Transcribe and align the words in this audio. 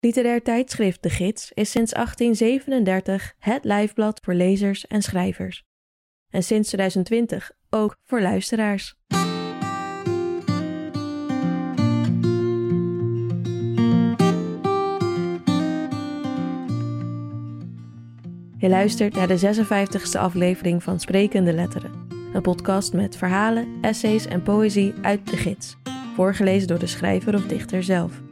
Literair 0.00 0.42
tijdschrift 0.42 1.02
De 1.02 1.10
Gids 1.10 1.52
is 1.52 1.70
sinds 1.70 1.92
1837 1.92 3.34
het 3.38 3.64
lijfblad 3.64 4.20
voor 4.22 4.34
lezers 4.34 4.86
en 4.86 5.02
schrijvers. 5.02 5.64
En 6.30 6.42
sinds 6.42 6.68
2020 6.68 7.50
ook 7.70 7.96
voor 8.04 8.20
luisteraars. 8.20 8.96
Je 18.58 18.68
luistert 18.68 19.14
naar 19.14 19.28
de 19.28 19.38
56e 19.38 20.18
aflevering 20.18 20.82
van 20.82 21.00
Sprekende 21.00 21.52
Letteren, 21.52 22.08
een 22.32 22.42
podcast 22.42 22.92
met 22.92 23.16
verhalen, 23.16 23.78
essays 23.80 24.26
en 24.26 24.42
poëzie 24.42 24.94
uit 25.02 25.30
de 25.30 25.36
gids, 25.36 25.76
voorgelezen 26.14 26.68
door 26.68 26.78
de 26.78 26.86
schrijver 26.86 27.34
of 27.34 27.46
dichter 27.46 27.82
zelf. 27.82 28.27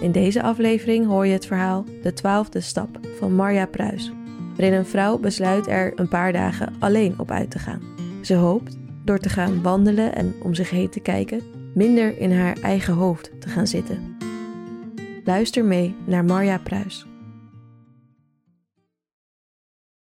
In 0.00 0.12
deze 0.12 0.42
aflevering 0.42 1.06
hoor 1.06 1.26
je 1.26 1.32
het 1.32 1.46
verhaal 1.46 1.84
De 2.02 2.12
Twaalfde 2.12 2.60
Stap 2.60 2.98
van 3.18 3.34
Marja 3.34 3.66
Pruis, 3.66 4.12
waarin 4.56 4.78
een 4.78 4.86
vrouw 4.86 5.18
besluit 5.18 5.66
er 5.66 5.92
een 6.00 6.08
paar 6.08 6.32
dagen 6.32 6.74
alleen 6.78 7.18
op 7.18 7.30
uit 7.30 7.50
te 7.50 7.58
gaan. 7.58 7.82
Ze 8.22 8.34
hoopt, 8.34 8.76
door 9.04 9.18
te 9.18 9.28
gaan 9.28 9.62
wandelen 9.62 10.14
en 10.14 10.34
om 10.42 10.54
zich 10.54 10.70
heen 10.70 10.90
te 10.90 11.00
kijken, 11.00 11.42
minder 11.74 12.18
in 12.18 12.32
haar 12.32 12.56
eigen 12.60 12.94
hoofd 12.94 13.40
te 13.40 13.48
gaan 13.48 13.66
zitten. 13.66 14.16
Luister 15.24 15.64
mee 15.64 15.94
naar 16.06 16.24
Marja 16.24 16.58
Pruis. 16.58 17.06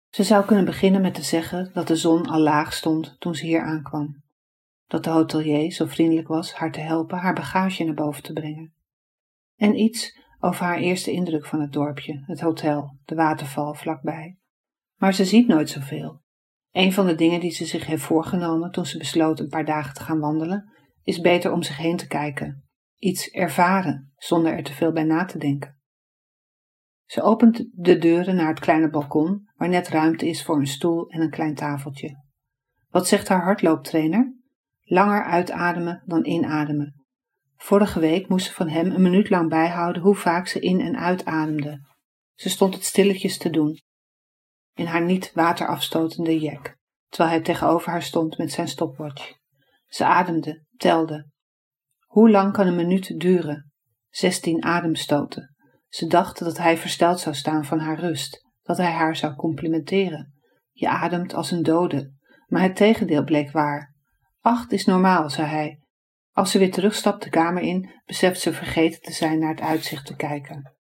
Ze 0.08 0.22
zou 0.22 0.44
kunnen 0.44 0.64
beginnen 0.64 1.00
met 1.00 1.14
te 1.14 1.22
zeggen 1.22 1.70
dat 1.72 1.86
de 1.86 1.96
zon 1.96 2.26
al 2.26 2.40
laag 2.40 2.72
stond 2.72 3.16
toen 3.18 3.34
ze 3.34 3.46
hier 3.46 3.62
aankwam. 3.62 4.22
Dat 4.86 5.04
de 5.04 5.10
hotelier 5.10 5.72
zo 5.72 5.86
vriendelijk 5.86 6.28
was 6.28 6.52
haar 6.52 6.72
te 6.72 6.80
helpen 6.80 7.18
haar 7.18 7.34
bagage 7.34 7.84
naar 7.84 7.94
boven 7.94 8.22
te 8.22 8.32
brengen. 8.32 8.72
En 9.58 9.78
iets 9.78 10.18
over 10.40 10.64
haar 10.64 10.78
eerste 10.78 11.12
indruk 11.12 11.46
van 11.46 11.60
het 11.60 11.72
dorpje, 11.72 12.22
het 12.26 12.40
hotel, 12.40 12.98
de 13.04 13.14
waterval 13.14 13.74
vlakbij. 13.74 14.38
Maar 14.96 15.14
ze 15.14 15.24
ziet 15.24 15.46
nooit 15.46 15.70
zoveel. 15.70 16.22
Een 16.70 16.92
van 16.92 17.06
de 17.06 17.14
dingen 17.14 17.40
die 17.40 17.50
ze 17.50 17.64
zich 17.64 17.86
heeft 17.86 18.02
voorgenomen 18.02 18.70
toen 18.70 18.86
ze 18.86 18.98
besloot 18.98 19.40
een 19.40 19.48
paar 19.48 19.64
dagen 19.64 19.94
te 19.94 20.02
gaan 20.02 20.20
wandelen, 20.20 20.72
is 21.02 21.20
beter 21.20 21.52
om 21.52 21.62
zich 21.62 21.76
heen 21.76 21.96
te 21.96 22.06
kijken. 22.06 22.64
Iets 22.96 23.28
ervaren, 23.28 24.12
zonder 24.16 24.52
er 24.52 24.62
te 24.62 24.72
veel 24.72 24.92
bij 24.92 25.04
na 25.04 25.24
te 25.24 25.38
denken. 25.38 25.80
Ze 27.04 27.22
opent 27.22 27.68
de 27.72 27.98
deuren 27.98 28.36
naar 28.36 28.48
het 28.48 28.60
kleine 28.60 28.90
balkon, 28.90 29.48
waar 29.56 29.68
net 29.68 29.88
ruimte 29.88 30.28
is 30.28 30.44
voor 30.44 30.56
een 30.56 30.66
stoel 30.66 31.08
en 31.08 31.20
een 31.20 31.30
klein 31.30 31.54
tafeltje. 31.54 32.24
Wat 32.88 33.08
zegt 33.08 33.28
haar 33.28 33.42
hardlooptrainer? 33.42 34.36
Langer 34.82 35.24
uitademen 35.24 36.02
dan 36.06 36.24
inademen. 36.24 36.97
Vorige 37.60 38.00
week 38.00 38.28
moest 38.28 38.46
ze 38.46 38.52
van 38.52 38.68
hem 38.68 38.90
een 38.90 39.02
minuut 39.02 39.30
lang 39.30 39.48
bijhouden 39.48 40.02
hoe 40.02 40.14
vaak 40.14 40.46
ze 40.46 40.60
in- 40.60 40.80
en 40.80 40.98
uitademde. 40.98 41.86
Ze 42.34 42.48
stond 42.48 42.74
het 42.74 42.84
stilletjes 42.84 43.38
te 43.38 43.50
doen, 43.50 43.80
in 44.74 44.86
haar 44.86 45.04
niet 45.04 45.32
waterafstotende 45.34 46.38
jack, 46.38 46.76
terwijl 47.08 47.30
hij 47.30 47.40
tegenover 47.40 47.90
haar 47.90 48.02
stond 48.02 48.38
met 48.38 48.52
zijn 48.52 48.68
stopwatch. 48.68 49.32
Ze 49.86 50.04
ademde, 50.04 50.64
telde. 50.76 51.30
Hoe 52.06 52.30
lang 52.30 52.52
kan 52.52 52.66
een 52.66 52.76
minuut 52.76 53.20
duren? 53.20 53.72
Zestien 54.08 54.64
ademstoten. 54.64 55.56
Ze 55.88 56.06
dacht 56.06 56.38
dat 56.38 56.58
hij 56.58 56.76
versteld 56.76 57.20
zou 57.20 57.34
staan 57.34 57.64
van 57.64 57.78
haar 57.78 57.98
rust, 58.00 58.46
dat 58.62 58.76
hij 58.76 58.92
haar 58.92 59.16
zou 59.16 59.34
complimenteren. 59.34 60.32
Je 60.72 60.88
ademt 60.88 61.34
als 61.34 61.50
een 61.50 61.62
dode, 61.62 62.12
maar 62.46 62.62
het 62.62 62.76
tegendeel 62.76 63.24
bleek 63.24 63.50
waar. 63.50 63.94
Acht 64.40 64.72
is 64.72 64.84
normaal, 64.84 65.30
zei 65.30 65.48
hij. 65.48 65.82
Als 66.38 66.50
ze 66.50 66.58
weer 66.58 66.70
terugstapt 66.70 67.22
de 67.22 67.30
kamer 67.30 67.62
in, 67.62 67.90
beseft 68.06 68.40
ze 68.40 68.52
vergeten 68.52 69.00
te 69.00 69.12
zijn 69.12 69.38
naar 69.38 69.50
het 69.50 69.60
uitzicht 69.60 70.06
te 70.06 70.16
kijken. 70.16 70.76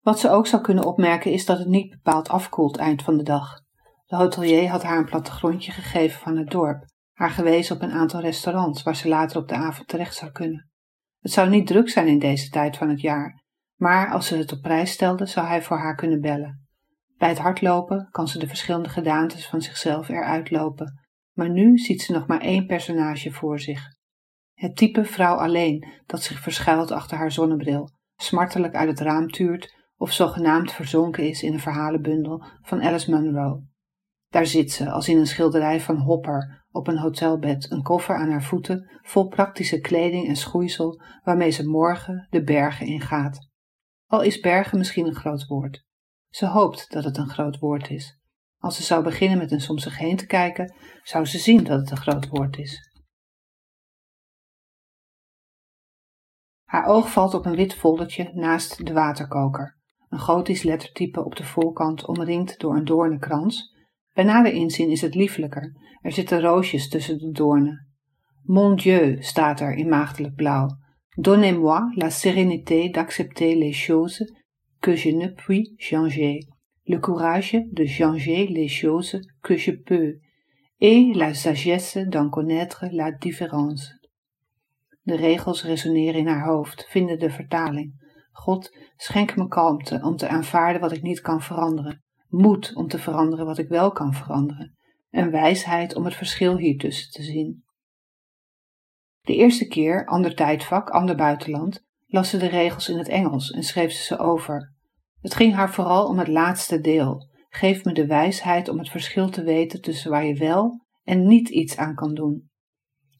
Wat 0.00 0.20
ze 0.20 0.30
ook 0.30 0.46
zou 0.46 0.62
kunnen 0.62 0.84
opmerken 0.84 1.32
is 1.32 1.44
dat 1.44 1.58
het 1.58 1.68
niet 1.68 1.90
bepaald 1.90 2.28
afkoelt 2.28 2.76
eind 2.76 3.02
van 3.02 3.16
de 3.16 3.22
dag. 3.22 3.60
De 4.06 4.16
hotelier 4.16 4.68
had 4.68 4.82
haar 4.82 4.98
een 4.98 5.04
plattegrondje 5.04 5.72
gegeven 5.72 6.20
van 6.20 6.36
het 6.36 6.50
dorp, 6.50 6.84
haar 7.12 7.30
gewezen 7.30 7.76
op 7.76 7.82
een 7.82 7.92
aantal 7.92 8.20
restaurants 8.20 8.82
waar 8.82 8.96
ze 8.96 9.08
later 9.08 9.40
op 9.40 9.48
de 9.48 9.54
avond 9.54 9.88
terecht 9.88 10.14
zou 10.14 10.30
kunnen. 10.30 10.70
Het 11.18 11.32
zou 11.32 11.48
niet 11.48 11.66
druk 11.66 11.88
zijn 11.88 12.08
in 12.08 12.18
deze 12.18 12.48
tijd 12.48 12.76
van 12.76 12.88
het 12.88 13.00
jaar, 13.00 13.42
maar 13.74 14.12
als 14.12 14.26
ze 14.26 14.36
het 14.36 14.52
op 14.52 14.62
prijs 14.62 14.90
stelde, 14.90 15.26
zou 15.26 15.46
hij 15.46 15.62
voor 15.62 15.78
haar 15.78 15.94
kunnen 15.94 16.20
bellen. 16.20 16.68
Bij 17.16 17.28
het 17.28 17.38
hardlopen 17.38 18.08
kan 18.10 18.28
ze 18.28 18.38
de 18.38 18.48
verschillende 18.48 18.88
gedaantes 18.88 19.48
van 19.48 19.62
zichzelf 19.62 20.08
eruit 20.08 20.50
lopen, 20.50 21.07
maar 21.38 21.50
nu 21.50 21.78
ziet 21.78 22.02
ze 22.02 22.12
nog 22.12 22.26
maar 22.26 22.40
één 22.40 22.66
personage 22.66 23.32
voor 23.32 23.60
zich. 23.60 23.82
Het 24.54 24.76
type 24.76 25.04
vrouw 25.04 25.36
alleen 25.36 25.88
dat 26.06 26.22
zich 26.22 26.40
verschuilt 26.40 26.90
achter 26.90 27.16
haar 27.16 27.32
zonnebril, 27.32 27.90
smartelijk 28.16 28.74
uit 28.74 28.88
het 28.88 29.00
raam 29.00 29.28
tuurt 29.28 29.74
of 29.96 30.12
zogenaamd 30.12 30.72
verzonken 30.72 31.28
is 31.28 31.42
in 31.42 31.52
een 31.52 31.60
verhalenbundel 31.60 32.44
van 32.62 32.82
Alice 32.82 33.10
Munro. 33.10 33.62
Daar 34.28 34.46
zit 34.46 34.72
ze, 34.72 34.90
als 34.90 35.08
in 35.08 35.18
een 35.18 35.26
schilderij 35.26 35.80
van 35.80 35.96
Hopper, 35.96 36.64
op 36.70 36.88
een 36.88 36.98
hotelbed, 36.98 37.70
een 37.70 37.82
koffer 37.82 38.16
aan 38.16 38.30
haar 38.30 38.42
voeten, 38.42 39.00
vol 39.02 39.28
praktische 39.28 39.80
kleding 39.80 40.28
en 40.28 40.36
schoeisel, 40.36 41.02
waarmee 41.24 41.50
ze 41.50 41.68
morgen 41.68 42.26
de 42.30 42.42
bergen 42.42 42.86
ingaat. 42.86 43.48
Al 44.06 44.22
is 44.22 44.40
bergen 44.40 44.78
misschien 44.78 45.06
een 45.06 45.14
groot 45.14 45.46
woord. 45.46 45.84
Ze 46.28 46.46
hoopt 46.46 46.92
dat 46.92 47.04
het 47.04 47.16
een 47.16 47.30
groot 47.30 47.58
woord 47.58 47.90
is. 47.90 48.17
Als 48.58 48.76
ze 48.76 48.82
zou 48.82 49.02
beginnen 49.02 49.38
met 49.38 49.52
eens 49.52 49.70
om 49.70 49.78
zich 49.78 49.98
heen 49.98 50.16
te 50.16 50.26
kijken, 50.26 50.74
zou 51.02 51.24
ze 51.24 51.38
zien 51.38 51.64
dat 51.64 51.80
het 51.80 51.90
een 51.90 51.96
groot 51.96 52.28
woord 52.28 52.58
is. 52.58 52.88
Haar 56.64 56.86
oog 56.86 57.12
valt 57.12 57.34
op 57.34 57.46
een 57.46 57.56
wit 57.56 57.74
foldertje 57.74 58.30
naast 58.34 58.86
de 58.86 58.92
waterkoker. 58.92 59.76
Een 60.08 60.18
gotisch 60.18 60.62
lettertype 60.62 61.24
op 61.24 61.36
de 61.36 61.44
voorkant 61.44 62.06
omringd 62.06 62.58
door 62.58 62.76
een 62.76 62.84
doornenkrans. 62.84 63.76
Bij 64.14 64.24
nader 64.24 64.52
inzien 64.52 64.90
is 64.90 65.00
het 65.00 65.14
lieflijker. 65.14 65.72
Er 66.00 66.12
zitten 66.12 66.40
roosjes 66.40 66.88
tussen 66.88 67.18
de 67.18 67.30
doornen. 67.30 67.88
Mon 68.42 68.76
Dieu 68.76 69.22
staat 69.22 69.60
er 69.60 69.74
in 69.74 69.88
maagdelijk 69.88 70.34
blauw. 70.34 70.68
Donnez-moi 71.16 71.92
la 71.94 72.10
sérénité 72.10 72.90
d'accepter 72.90 73.56
les 73.56 73.84
choses 73.84 74.32
que 74.80 74.96
je 74.96 75.12
ne 75.12 75.32
puis 75.32 75.72
changer, 75.76 76.46
le 76.88 76.98
courage 76.98 77.66
de 77.70 77.84
changer 77.84 78.46
les 78.46 78.68
choses 78.68 79.20
que 79.42 79.56
je 79.56 79.72
peux, 79.72 80.20
et 80.80 81.12
la 81.14 81.34
sagesse 81.34 81.98
d'en 81.98 82.30
connaître 82.30 82.86
la 82.92 83.10
différence. 83.10 83.92
De 85.02 85.14
regels 85.14 85.62
resoneren 85.62 86.20
in 86.20 86.26
haar 86.26 86.44
hoofd, 86.44 86.86
vinden 86.88 87.18
de 87.18 87.30
vertaling. 87.30 87.92
God, 88.32 88.70
schenk 88.96 89.36
me 89.36 89.48
kalmte 89.48 90.00
om 90.02 90.16
te 90.16 90.28
aanvaarden 90.28 90.80
wat 90.80 90.92
ik 90.92 91.02
niet 91.02 91.20
kan 91.20 91.42
veranderen, 91.42 92.02
moed 92.28 92.74
om 92.74 92.88
te 92.88 92.98
veranderen 92.98 93.46
wat 93.46 93.58
ik 93.58 93.68
wel 93.68 93.92
kan 93.92 94.14
veranderen, 94.14 94.76
en 95.10 95.30
wijsheid 95.30 95.94
om 95.94 96.04
het 96.04 96.14
verschil 96.14 96.56
hiertussen 96.56 97.10
te 97.10 97.22
zien. 97.22 97.64
De 99.20 99.34
eerste 99.34 99.66
keer, 99.66 100.06
ander 100.06 100.34
tijdvak, 100.34 100.90
ander 100.90 101.16
buitenland, 101.16 101.84
las 102.06 102.30
ze 102.30 102.36
de 102.36 102.48
regels 102.48 102.88
in 102.88 102.98
het 102.98 103.08
Engels 103.08 103.50
en 103.50 103.62
schreef 103.62 103.92
ze 103.92 104.02
ze 104.02 104.18
over. 104.18 104.76
Het 105.20 105.34
ging 105.34 105.54
haar 105.54 105.72
vooral 105.72 106.06
om 106.06 106.18
het 106.18 106.28
laatste 106.28 106.80
deel. 106.80 107.28
Geef 107.48 107.84
me 107.84 107.92
de 107.92 108.06
wijsheid 108.06 108.68
om 108.68 108.78
het 108.78 108.88
verschil 108.88 109.28
te 109.28 109.42
weten 109.42 109.80
tussen 109.80 110.10
waar 110.10 110.24
je 110.24 110.34
wel 110.34 110.86
en 111.02 111.26
niet 111.26 111.48
iets 111.48 111.76
aan 111.76 111.94
kan 111.94 112.14
doen. 112.14 112.50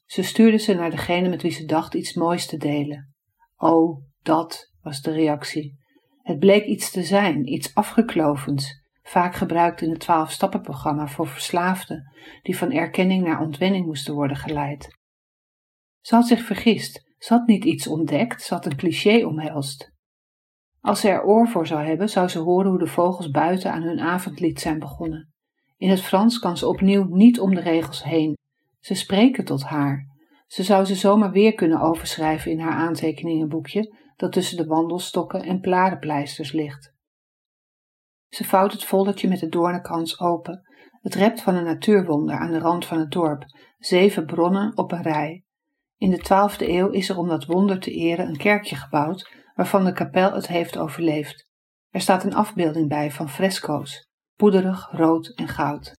Ze 0.04 0.22
stuurde 0.22 0.58
ze 0.58 0.74
naar 0.74 0.90
degene 0.90 1.28
met 1.28 1.42
wie 1.42 1.50
ze 1.50 1.64
dacht 1.64 1.94
iets 1.94 2.14
moois 2.14 2.46
te 2.46 2.56
delen. 2.56 3.14
Oh, 3.56 4.02
dat 4.22 4.72
was 4.80 5.00
de 5.00 5.12
reactie. 5.12 5.78
Het 6.22 6.38
bleek 6.38 6.64
iets 6.64 6.90
te 6.90 7.02
zijn, 7.02 7.52
iets 7.52 7.74
afgeklovens, 7.74 8.82
vaak 9.02 9.34
gebruikt 9.34 9.80
in 9.80 9.90
het 9.90 10.00
twaalf-stappenprogramma 10.00 11.08
voor 11.08 11.26
verslaafden, 11.26 12.12
die 12.42 12.56
van 12.56 12.72
erkenning 12.72 13.24
naar 13.24 13.40
ontwenning 13.40 13.86
moesten 13.86 14.14
worden 14.14 14.36
geleid. 14.36 14.98
Ze 16.00 16.14
had 16.14 16.26
zich 16.26 16.44
vergist, 16.44 17.14
ze 17.18 17.32
had 17.32 17.46
niet 17.46 17.64
iets 17.64 17.86
ontdekt, 17.86 18.42
ze 18.42 18.54
had 18.54 18.66
een 18.66 18.76
cliché 18.76 19.26
omhelst. 19.26 19.96
Als 20.88 21.00
ze 21.00 21.08
er 21.08 21.24
oor 21.24 21.48
voor 21.48 21.66
zou 21.66 21.84
hebben, 21.84 22.08
zou 22.08 22.28
ze 22.28 22.38
horen 22.38 22.70
hoe 22.70 22.78
de 22.78 22.86
vogels 22.86 23.30
buiten 23.30 23.72
aan 23.72 23.82
hun 23.82 24.00
avondlied 24.00 24.60
zijn 24.60 24.78
begonnen. 24.78 25.32
In 25.76 25.90
het 25.90 26.00
Frans 26.00 26.38
kan 26.38 26.56
ze 26.56 26.68
opnieuw 26.68 27.04
niet 27.04 27.40
om 27.40 27.54
de 27.54 27.60
regels 27.60 28.04
heen. 28.04 28.36
Ze 28.80 28.94
spreken 28.94 29.44
tot 29.44 29.62
haar. 29.62 30.06
Ze 30.46 30.62
zou 30.62 30.84
ze 30.84 30.94
zomaar 30.94 31.30
weer 31.30 31.54
kunnen 31.54 31.80
overschrijven 31.80 32.50
in 32.50 32.60
haar 32.60 32.72
aantekeningenboekje, 32.72 33.94
dat 34.16 34.32
tussen 34.32 34.56
de 34.56 34.66
wandelstokken 34.66 35.42
en 35.42 35.60
plarenpleisters 35.60 36.52
ligt. 36.52 36.92
Ze 38.28 38.44
vouwt 38.44 38.72
het 38.72 38.84
foldertje 38.84 39.28
met 39.28 39.40
de 39.40 39.48
doornenkans 39.48 40.20
open. 40.20 40.62
Het 41.00 41.14
rept 41.14 41.42
van 41.42 41.54
een 41.54 41.64
natuurwonder 41.64 42.36
aan 42.36 42.52
de 42.52 42.58
rand 42.58 42.86
van 42.86 42.98
het 42.98 43.10
dorp, 43.10 43.44
zeven 43.78 44.26
bronnen 44.26 44.76
op 44.76 44.92
een 44.92 45.02
rij. 45.02 45.44
In 45.96 46.10
de 46.10 46.18
twaalfde 46.18 46.68
eeuw 46.68 46.90
is 46.90 47.08
er 47.08 47.18
om 47.18 47.28
dat 47.28 47.44
wonder 47.44 47.80
te 47.80 47.90
eren 47.90 48.28
een 48.28 48.36
kerkje 48.36 48.76
gebouwd, 48.76 49.36
waarvan 49.58 49.84
de 49.84 49.92
kapel 49.92 50.32
het 50.32 50.46
heeft 50.46 50.76
overleefd. 50.76 51.48
Er 51.90 52.00
staat 52.00 52.24
een 52.24 52.34
afbeelding 52.34 52.88
bij 52.88 53.10
van 53.10 53.28
fresco's, 53.28 54.08
poederig, 54.36 54.88
rood 54.92 55.28
en 55.34 55.48
goud. 55.48 55.92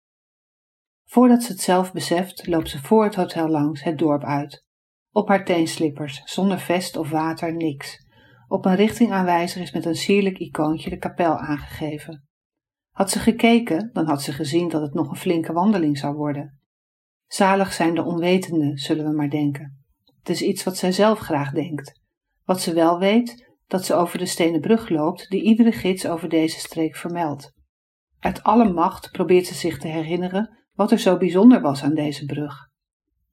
Voordat 1.04 1.42
ze 1.42 1.52
het 1.52 1.60
zelf 1.60 1.92
beseft, 1.92 2.46
loopt 2.46 2.68
ze 2.68 2.78
voor 2.78 3.04
het 3.04 3.14
hotel 3.14 3.48
langs 3.48 3.82
het 3.82 3.98
dorp 3.98 4.24
uit. 4.24 4.64
Op 5.12 5.28
haar 5.28 5.44
teenslippers, 5.44 6.22
zonder 6.24 6.58
vest 6.58 6.96
of 6.96 7.10
water, 7.10 7.56
niks. 7.56 8.06
Op 8.48 8.64
een 8.64 8.74
richtingaanwijzer 8.74 9.60
is 9.60 9.72
met 9.72 9.84
een 9.84 9.94
sierlijk 9.94 10.38
icoontje 10.38 10.90
de 10.90 10.98
kapel 10.98 11.38
aangegeven. 11.38 12.28
Had 12.90 13.10
ze 13.10 13.18
gekeken, 13.18 13.90
dan 13.92 14.06
had 14.06 14.22
ze 14.22 14.32
gezien 14.32 14.68
dat 14.68 14.82
het 14.82 14.94
nog 14.94 15.10
een 15.10 15.16
flinke 15.16 15.52
wandeling 15.52 15.98
zou 15.98 16.14
worden. 16.14 16.60
Zalig 17.26 17.72
zijn 17.72 17.94
de 17.94 18.04
onwetenden, 18.04 18.76
zullen 18.76 19.04
we 19.04 19.16
maar 19.16 19.30
denken. 19.30 19.84
Het 20.18 20.28
is 20.28 20.42
iets 20.42 20.64
wat 20.64 20.76
zij 20.76 20.92
zelf 20.92 21.18
graag 21.18 21.52
denkt. 21.52 22.00
Wat 22.44 22.60
ze 22.60 22.74
wel 22.74 22.98
weet, 22.98 23.47
dat 23.68 23.84
ze 23.84 23.94
over 23.94 24.18
de 24.18 24.26
stenen 24.26 24.60
brug 24.60 24.88
loopt 24.88 25.30
die 25.30 25.42
iedere 25.42 25.72
gids 25.72 26.06
over 26.06 26.28
deze 26.28 26.58
streek 26.58 26.96
vermeldt. 26.96 27.52
Uit 28.18 28.42
alle 28.42 28.72
macht 28.72 29.10
probeert 29.10 29.46
ze 29.46 29.54
zich 29.54 29.78
te 29.78 29.88
herinneren 29.88 30.58
wat 30.72 30.90
er 30.90 30.98
zo 30.98 31.16
bijzonder 31.16 31.60
was 31.60 31.82
aan 31.82 31.94
deze 31.94 32.24
brug. 32.24 32.68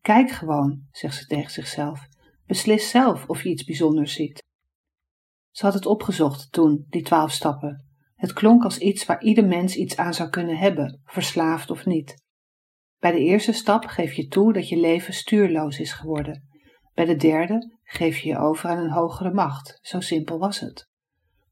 Kijk 0.02 0.32
gewoon, 0.32 0.82
zegt 0.92 1.16
ze 1.16 1.26
tegen 1.26 1.52
zichzelf. 1.52 2.08
Beslis 2.46 2.90
zelf 2.90 3.28
of 3.28 3.44
je 3.44 3.50
iets 3.50 3.64
bijzonders 3.64 4.14
ziet. 4.14 4.44
Ze 5.52 5.66
had 5.66 5.74
het 5.74 5.86
opgezocht 5.86 6.52
toen, 6.52 6.86
die 6.90 7.02
twaalf 7.02 7.32
stappen. 7.32 7.86
Het 8.16 8.34
klonk 8.34 8.64
als 8.64 8.78
iets 8.78 9.06
waar 9.06 9.24
ieder 9.24 9.46
mens 9.46 9.76
iets 9.76 9.98
aan 9.98 10.14
zou 10.14 10.30
kunnen 10.30 10.58
hebben, 10.58 11.02
verslaafd 11.06 11.70
of 11.70 11.86
niet. 11.86 12.24
Bij 13.00 13.12
de 13.12 13.20
eerste 13.20 13.52
stap 13.52 13.86
geef 13.86 14.14
je 14.14 14.28
toe 14.28 14.54
dat 14.54 14.70
je 14.70 14.78
leven 14.78 15.14
stuurloos 15.14 15.80
is 15.80 15.92
geworden. 15.92 16.50
Bij 16.96 17.06
de 17.06 17.16
derde 17.16 17.78
geef 17.84 18.18
je 18.18 18.30
je 18.30 18.38
over 18.38 18.70
aan 18.70 18.78
een 18.78 18.92
hogere 18.92 19.34
macht. 19.34 19.80
Zo 19.82 20.00
simpel 20.00 20.40
was 20.40 20.60
het. 20.60 20.90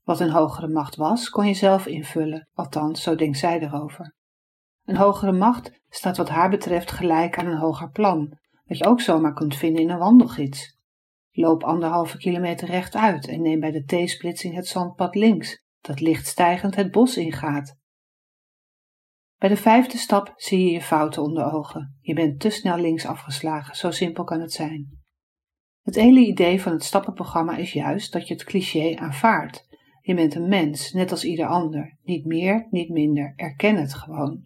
Wat 0.03 0.19
een 0.19 0.31
hogere 0.31 0.67
macht 0.67 0.95
was, 0.95 1.29
kon 1.29 1.47
je 1.47 1.53
zelf 1.53 1.85
invullen, 1.85 2.49
althans, 2.53 3.01
zo 3.01 3.15
denkt 3.15 3.37
zij 3.37 3.59
erover. 3.59 4.15
Een 4.85 4.95
hogere 4.95 5.31
macht 5.31 5.81
staat 5.89 6.17
wat 6.17 6.29
haar 6.29 6.49
betreft 6.49 6.91
gelijk 6.91 7.37
aan 7.37 7.45
een 7.45 7.57
hoger 7.57 7.89
plan, 7.89 8.37
dat 8.65 8.77
je 8.77 8.85
ook 8.85 9.01
zomaar 9.01 9.33
kunt 9.33 9.55
vinden 9.55 9.81
in 9.81 9.89
een 9.89 9.97
wandelgids. 9.97 10.77
Loop 11.31 11.63
anderhalve 11.63 12.17
kilometer 12.17 12.67
rechtuit 12.67 13.27
en 13.27 13.41
neem 13.41 13.59
bij 13.59 13.71
de 13.71 13.83
T-splitsing 13.83 14.55
het 14.55 14.67
zandpad 14.67 15.15
links, 15.15 15.63
dat 15.81 15.99
lichtstijgend 15.99 16.75
het 16.75 16.91
bos 16.91 17.17
ingaat. 17.17 17.75
Bij 19.37 19.49
de 19.49 19.57
vijfde 19.57 19.97
stap 19.97 20.33
zie 20.35 20.65
je 20.65 20.71
je 20.71 20.81
fouten 20.81 21.21
onder 21.21 21.51
ogen. 21.53 21.97
Je 22.01 22.13
bent 22.13 22.39
te 22.39 22.49
snel 22.49 22.77
links 22.77 23.05
afgeslagen, 23.05 23.75
zo 23.75 23.91
simpel 23.91 24.23
kan 24.23 24.39
het 24.39 24.51
zijn. 24.51 25.02
Het 25.83 25.95
hele 25.95 26.19
idee 26.19 26.61
van 26.61 26.71
het 26.71 26.83
stappenprogramma 26.83 27.57
is 27.57 27.73
juist 27.73 28.11
dat 28.11 28.27
je 28.27 28.33
het 28.33 28.43
cliché 28.43 28.95
aanvaardt. 28.95 29.67
Je 30.01 30.15
bent 30.15 30.35
een 30.35 30.47
mens, 30.47 30.91
net 30.91 31.11
als 31.11 31.25
ieder 31.25 31.47
ander. 31.47 31.97
Niet 32.03 32.25
meer, 32.25 32.67
niet 32.69 32.89
minder. 32.89 33.33
Erken 33.35 33.75
het 33.75 33.93
gewoon. 33.93 34.45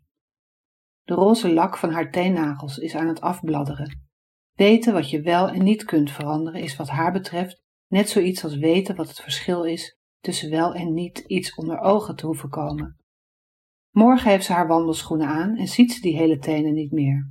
De 1.03 1.13
roze 1.13 1.53
lak 1.53 1.77
van 1.77 1.91
haar 1.91 2.11
teennagels 2.11 2.77
is 2.77 2.95
aan 2.95 3.07
het 3.07 3.21
afbladderen. 3.21 4.05
Weten 4.53 4.93
wat 4.93 5.09
je 5.09 5.21
wel 5.21 5.49
en 5.49 5.63
niet 5.63 5.83
kunt 5.83 6.11
veranderen 6.11 6.61
is 6.61 6.75
wat 6.75 6.89
haar 6.89 7.11
betreft 7.11 7.65
net 7.87 8.09
zoiets 8.09 8.43
als 8.43 8.57
weten 8.57 8.95
wat 8.95 9.07
het 9.07 9.21
verschil 9.21 9.63
is 9.63 9.97
tussen 10.19 10.49
wel 10.49 10.73
en 10.73 10.93
niet 10.93 11.19
iets 11.19 11.55
onder 11.55 11.79
ogen 11.79 12.15
te 12.15 12.25
hoeven 12.25 12.49
komen. 12.49 12.97
Morgen 13.91 14.29
heeft 14.29 14.45
ze 14.45 14.53
haar 14.53 14.67
wandelschoenen 14.67 15.27
aan 15.27 15.55
en 15.55 15.67
ziet 15.67 15.93
ze 15.93 16.01
die 16.01 16.17
hele 16.17 16.37
tenen 16.37 16.73
niet 16.73 16.91
meer. 16.91 17.29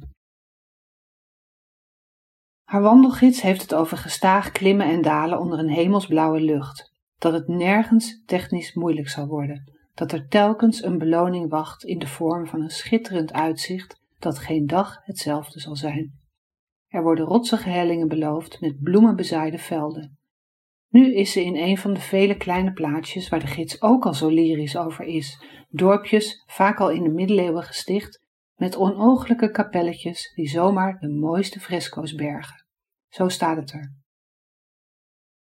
Haar 2.67 2.83
wandelgids 2.83 3.43
heeft 3.43 3.63
het 3.63 3.75
over 3.75 3.97
gestaag 3.97 4.53
klimmen 4.53 4.87
en 4.87 5.03
dalen 5.03 5.39
onder 5.41 5.59
een 5.59 5.71
hemelsblauwe 5.71 6.41
lucht, 6.41 6.93
dat 7.19 7.33
het 7.33 7.49
nergens 7.49 8.23
technisch 8.25 8.75
moeilijk 8.75 9.09
zal 9.09 9.27
worden, 9.27 9.73
dat 9.95 10.13
er 10.13 10.29
telkens 10.29 10.83
een 10.83 10.99
beloning 10.99 11.51
wacht 11.51 11.85
in 11.85 11.99
de 11.99 12.07
vorm 12.07 12.47
van 12.47 12.61
een 12.61 12.71
schitterend 12.71 13.33
uitzicht 13.33 14.01
dat 14.19 14.39
geen 14.39 14.67
dag 14.67 15.01
hetzelfde 15.03 15.61
zal 15.61 15.77
zijn. 15.77 16.21
Er 16.89 17.03
worden 17.03 17.27
rotsige 17.27 17.69
hellingen 17.69 18.09
beloofd 18.09 18.61
met 18.61 18.81
bloemenbezaaide 18.81 19.59
velden. 19.59 20.19
Nu 20.89 21.15
is 21.15 21.33
ze 21.33 21.45
in 21.45 21.57
een 21.57 21.79
van 21.79 21.95
de 21.95 22.01
vele 22.01 22.37
kleine 22.37 22.73
plaatsjes 22.73 23.29
waar 23.29 23.41
de 23.41 23.47
gids 23.47 23.83
ook 23.83 24.07
al 24.07 24.15
zo 24.15 24.29
lyrisch 24.29 24.77
over 24.77 25.05
is, 25.05 25.45
dorpjes, 25.69 26.43
vaak 26.47 26.81
al 26.81 26.91
in 26.91 27.03
de 27.03 27.11
middeleeuwen 27.11 27.63
gesticht, 27.63 28.25
met 28.57 28.77
onooglijke 28.77 29.51
kapelletjes 29.51 30.33
die 30.35 30.49
zomaar 30.49 30.99
de 30.99 31.09
mooiste 31.09 31.61
fresco's 31.61 32.15
bergen. 32.15 32.67
Zo 33.09 33.29
staat 33.29 33.57
het 33.57 33.73
er. 33.73 33.95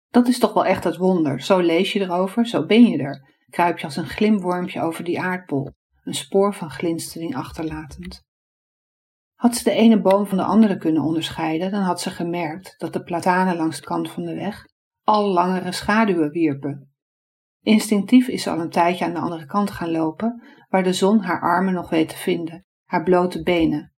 Dat 0.08 0.29
is 0.29 0.38
toch 0.38 0.53
wel 0.53 0.67
echt 0.67 0.85
het 0.85 0.97
wonder. 0.97 1.41
Zo 1.41 1.58
lees 1.58 1.93
je 1.93 2.00
erover, 2.00 2.47
zo 2.47 2.67
ben 2.67 2.82
je 2.82 2.99
er. 2.99 3.35
Kruip 3.50 3.79
je 3.79 3.85
als 3.85 3.97
een 3.97 4.06
glimwormpje 4.06 4.82
over 4.82 5.05
die 5.05 5.20
aardbol, 5.20 5.70
een 6.03 6.14
spoor 6.14 6.55
van 6.55 6.70
glinstering 6.70 7.37
achterlatend. 7.37 8.25
Had 9.35 9.56
ze 9.56 9.64
de 9.64 9.70
ene 9.70 10.00
boom 10.00 10.26
van 10.26 10.37
de 10.37 10.44
andere 10.44 10.76
kunnen 10.76 11.02
onderscheiden, 11.02 11.70
dan 11.70 11.82
had 11.82 12.00
ze 12.00 12.11
gemerkt 12.11 12.75
dat 12.79 12.93
de 12.93 13.02
platanen 13.02 13.56
langs 13.56 13.76
de 13.76 13.87
kant 13.87 14.11
van 14.11 14.25
de 14.25 14.35
weg 14.35 14.64
al 15.06 15.29
langere 15.29 15.73
schaduwen 15.73 16.31
wierpen. 16.31 16.91
Instinctief 17.61 18.29
is 18.29 18.43
ze 18.43 18.50
al 18.50 18.61
een 18.61 18.70
tijdje 18.70 19.05
aan 19.05 19.14
de 19.14 19.20
andere 19.20 19.47
kant 19.47 19.70
gaan 19.70 19.91
lopen, 19.91 20.43
waar 20.69 20.82
de 20.82 20.93
zon 20.93 21.20
haar 21.20 21.41
armen 21.41 21.75
nog 21.75 21.91
weet 21.91 22.09
te 22.09 22.17
vinden, 22.17 22.67
haar 22.87 23.03
blote 23.03 23.43
benen. 23.43 23.93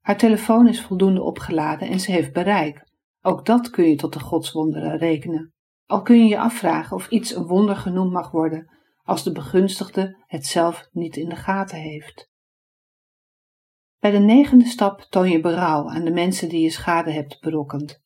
Haar 0.00 0.16
telefoon 0.18 0.68
is 0.68 0.82
voldoende 0.82 1.22
opgeladen 1.22 1.88
en 1.88 2.00
ze 2.00 2.12
heeft 2.12 2.32
bereik. 2.32 2.90
Ook 3.20 3.46
dat 3.46 3.70
kun 3.70 3.88
je 3.88 3.96
tot 3.96 4.12
de 4.12 4.20
godswonderen 4.20 4.98
rekenen. 4.98 5.52
Al 5.86 6.02
kun 6.02 6.18
je 6.18 6.28
je 6.28 6.38
afvragen 6.38 6.96
of 6.96 7.08
iets 7.08 7.34
een 7.34 7.46
wonder 7.46 7.76
genoemd 7.76 8.12
mag 8.12 8.30
worden 8.30 8.70
als 9.02 9.22
de 9.22 9.32
begunstigde 9.32 10.22
het 10.26 10.46
zelf 10.46 10.88
niet 10.90 11.16
in 11.16 11.28
de 11.28 11.36
gaten 11.36 11.78
heeft. 11.78 12.30
Bij 13.98 14.10
de 14.10 14.18
negende 14.18 14.64
stap 14.64 15.00
toon 15.00 15.30
je 15.30 15.40
berouw 15.40 15.88
aan 15.88 16.04
de 16.04 16.10
mensen 16.10 16.48
die 16.48 16.60
je 16.60 16.70
schade 16.70 17.10
hebt 17.10 17.40
berokkend. 17.40 18.00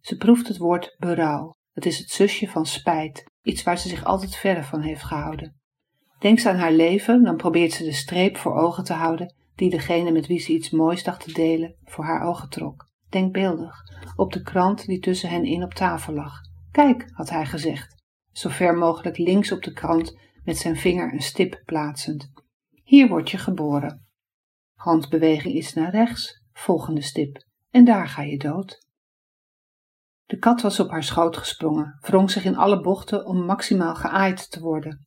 Ze 0.00 0.16
proeft 0.16 0.48
het 0.48 0.58
woord 0.58 0.94
berouw. 0.98 1.54
Het 1.72 1.86
is 1.86 1.98
het 1.98 2.10
zusje 2.10 2.48
van 2.48 2.66
spijt, 2.66 3.24
iets 3.42 3.62
waar 3.62 3.78
ze 3.78 3.88
zich 3.88 4.04
altijd 4.04 4.36
verre 4.36 4.62
van 4.62 4.80
heeft 4.80 5.02
gehouden. 5.02 5.60
Denkt 6.18 6.40
ze 6.40 6.48
aan 6.48 6.56
haar 6.56 6.72
leven, 6.72 7.22
dan 7.24 7.36
probeert 7.36 7.72
ze 7.72 7.84
de 7.84 7.92
streep 7.92 8.36
voor 8.36 8.54
ogen 8.54 8.84
te 8.84 8.92
houden 8.92 9.34
die 9.54 9.70
degene 9.70 10.10
met 10.10 10.26
wie 10.26 10.40
ze 10.40 10.52
iets 10.52 10.70
moois 10.70 11.04
dacht 11.04 11.24
te 11.24 11.32
delen 11.32 11.76
voor 11.84 12.04
haar 12.04 12.26
ogen 12.26 12.48
trok. 12.48 12.90
Denkbeeldig, 13.08 13.82
op 14.16 14.32
de 14.32 14.42
krant 14.42 14.86
die 14.86 14.98
tussen 14.98 15.28
hen 15.28 15.44
in 15.44 15.62
op 15.62 15.74
tafel 15.74 16.14
lag. 16.14 16.40
Kijk, 16.70 17.10
had 17.12 17.30
hij 17.30 17.46
gezegd, 17.46 18.02
zo 18.32 18.48
ver 18.48 18.74
mogelijk 18.74 19.18
links 19.18 19.52
op 19.52 19.62
de 19.62 19.72
krant 19.72 20.18
met 20.44 20.56
zijn 20.56 20.76
vinger 20.76 21.12
een 21.12 21.22
stip 21.22 21.62
plaatsend. 21.64 22.30
Hier 22.82 23.08
word 23.08 23.30
je 23.30 23.38
geboren. 23.38 24.06
Handbeweging 24.74 25.54
is 25.54 25.72
naar 25.72 25.90
rechts, 25.90 26.42
volgende 26.52 27.02
stip, 27.02 27.44
en 27.70 27.84
daar 27.84 28.08
ga 28.08 28.22
je 28.22 28.38
dood. 28.38 28.86
De 30.24 30.38
kat 30.38 30.60
was 30.60 30.80
op 30.80 30.90
haar 30.90 31.04
schoot 31.04 31.36
gesprongen, 31.36 31.98
wrong 32.00 32.30
zich 32.30 32.44
in 32.44 32.56
alle 32.56 32.80
bochten 32.80 33.26
om 33.26 33.44
maximaal 33.44 33.94
geaaid 33.94 34.50
te 34.50 34.60
worden. 34.60 35.06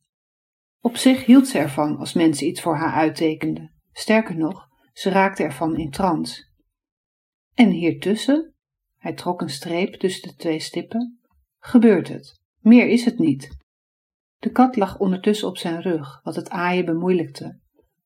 Op 0.80 0.96
zich 0.96 1.24
hield 1.24 1.48
ze 1.48 1.58
ervan 1.58 1.96
als 1.96 2.12
mensen 2.12 2.46
iets 2.46 2.60
voor 2.60 2.76
haar 2.76 2.92
uittekenden. 2.92 3.75
Sterker 3.98 4.36
nog, 4.36 4.68
ze 4.92 5.10
raakte 5.10 5.42
ervan 5.42 5.76
in 5.76 5.90
trance. 5.90 6.44
En 7.54 7.70
hiertussen, 7.70 8.54
hij 8.96 9.12
trok 9.12 9.40
een 9.40 9.48
streep 9.48 9.94
tussen 9.94 10.28
de 10.28 10.34
twee 10.34 10.58
stippen, 10.58 11.20
gebeurt 11.58 12.08
het. 12.08 12.40
Meer 12.60 12.88
is 12.88 13.04
het 13.04 13.18
niet. 13.18 13.56
De 14.36 14.50
kat 14.50 14.76
lag 14.76 14.98
ondertussen 14.98 15.48
op 15.48 15.56
zijn 15.56 15.82
rug, 15.82 16.20
wat 16.22 16.36
het 16.36 16.50
aaien 16.50 16.84
bemoeilijkte. 16.84 17.60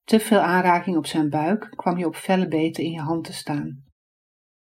Te 0.04 0.20
veel 0.20 0.38
aanraking 0.38 0.96
op 0.96 1.06
zijn 1.06 1.28
buik 1.28 1.72
kwam 1.76 1.98
je 1.98 2.06
op 2.06 2.16
felle 2.16 2.48
beten 2.48 2.84
in 2.84 2.90
je 2.90 3.00
hand 3.00 3.24
te 3.24 3.32
staan. 3.32 3.84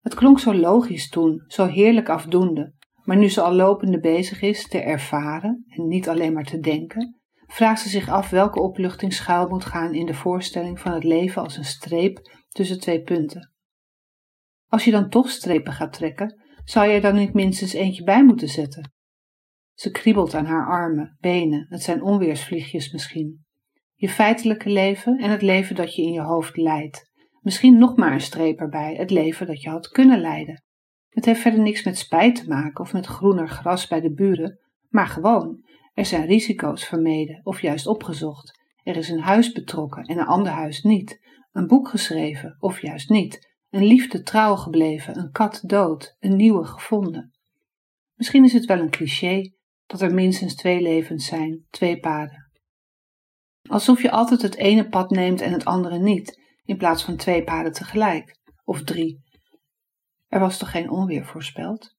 Het 0.00 0.14
klonk 0.14 0.38
zo 0.38 0.54
logisch 0.54 1.08
toen, 1.08 1.44
zo 1.46 1.66
heerlijk 1.66 2.08
afdoende, 2.08 2.74
maar 3.04 3.16
nu 3.16 3.28
ze 3.28 3.40
al 3.40 3.52
lopende 3.52 4.00
bezig 4.00 4.42
is 4.42 4.68
te 4.68 4.80
ervaren 4.80 5.64
en 5.68 5.86
niet 5.86 6.08
alleen 6.08 6.32
maar 6.32 6.44
te 6.44 6.58
denken, 6.58 7.15
vraagt 7.46 7.80
ze 7.80 7.88
zich 7.88 8.08
af 8.08 8.30
welke 8.30 8.60
opluchting 8.60 9.12
schuil 9.12 9.48
moet 9.48 9.64
gaan 9.64 9.94
in 9.94 10.06
de 10.06 10.14
voorstelling 10.14 10.80
van 10.80 10.92
het 10.92 11.04
leven 11.04 11.42
als 11.42 11.56
een 11.56 11.64
streep 11.64 12.44
tussen 12.48 12.80
twee 12.80 13.02
punten. 13.02 13.52
Als 14.66 14.84
je 14.84 14.90
dan 14.90 15.08
toch 15.08 15.30
strepen 15.30 15.72
gaat 15.72 15.92
trekken, 15.92 16.40
zou 16.64 16.86
je 16.86 16.94
er 16.94 17.00
dan 17.00 17.14
niet 17.14 17.34
minstens 17.34 17.72
eentje 17.72 18.04
bij 18.04 18.24
moeten 18.24 18.48
zetten. 18.48 18.92
Ze 19.74 19.90
kriebelt 19.90 20.34
aan 20.34 20.46
haar 20.46 20.66
armen, 20.66 21.16
benen, 21.20 21.66
het 21.68 21.82
zijn 21.82 22.02
onweersvliegjes 22.02 22.92
misschien. 22.92 23.44
Je 23.94 24.08
feitelijke 24.08 24.70
leven 24.70 25.18
en 25.18 25.30
het 25.30 25.42
leven 25.42 25.76
dat 25.76 25.94
je 25.94 26.02
in 26.02 26.12
je 26.12 26.20
hoofd 26.20 26.56
leidt. 26.56 27.10
Misschien 27.40 27.78
nog 27.78 27.96
maar 27.96 28.12
een 28.12 28.20
streep 28.20 28.58
erbij, 28.58 28.94
het 28.94 29.10
leven 29.10 29.46
dat 29.46 29.62
je 29.62 29.68
had 29.68 29.88
kunnen 29.88 30.20
leiden. 30.20 30.64
Het 31.08 31.24
heeft 31.24 31.40
verder 31.40 31.60
niks 31.60 31.84
met 31.84 31.98
spijt 31.98 32.34
te 32.34 32.48
maken 32.48 32.84
of 32.84 32.92
met 32.92 33.06
groener 33.06 33.48
gras 33.48 33.86
bij 33.86 34.00
de 34.00 34.12
buren, 34.12 34.58
maar 34.88 35.06
gewoon, 35.06 35.64
er 35.96 36.06
zijn 36.06 36.26
risico's 36.26 36.84
vermeden 36.84 37.40
of 37.42 37.60
juist 37.60 37.86
opgezocht. 37.86 38.60
Er 38.82 38.96
is 38.96 39.08
een 39.08 39.20
huis 39.20 39.52
betrokken 39.52 40.04
en 40.04 40.18
een 40.18 40.26
ander 40.26 40.52
huis 40.52 40.82
niet. 40.82 41.18
Een 41.52 41.66
boek 41.66 41.88
geschreven 41.88 42.56
of 42.58 42.80
juist 42.80 43.08
niet. 43.08 43.54
Een 43.70 43.84
liefde 43.84 44.22
trouw 44.22 44.56
gebleven, 44.56 45.18
een 45.18 45.30
kat 45.30 45.60
dood, 45.62 46.16
een 46.18 46.36
nieuwe 46.36 46.64
gevonden. 46.64 47.34
Misschien 48.14 48.44
is 48.44 48.52
het 48.52 48.64
wel 48.64 48.78
een 48.78 48.90
cliché 48.90 49.52
dat 49.86 50.00
er 50.00 50.14
minstens 50.14 50.54
twee 50.54 50.80
levens 50.80 51.26
zijn, 51.26 51.66
twee 51.70 51.98
paden. 51.98 52.50
Alsof 53.62 54.02
je 54.02 54.10
altijd 54.10 54.42
het 54.42 54.56
ene 54.56 54.88
pad 54.88 55.10
neemt 55.10 55.40
en 55.40 55.52
het 55.52 55.64
andere 55.64 55.98
niet, 55.98 56.42
in 56.64 56.76
plaats 56.76 57.04
van 57.04 57.16
twee 57.16 57.44
paden 57.44 57.72
tegelijk, 57.72 58.40
of 58.64 58.82
drie. 58.82 59.22
Er 60.26 60.40
was 60.40 60.58
toch 60.58 60.70
geen 60.70 60.90
onweer 60.90 61.26
voorspeld? 61.26 61.95